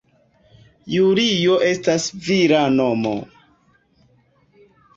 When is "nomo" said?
2.81-3.15